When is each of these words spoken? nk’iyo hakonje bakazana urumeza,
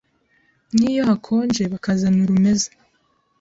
nk’iyo 0.75 1.03
hakonje 1.09 1.63
bakazana 1.71 2.19
urumeza, 2.25 2.69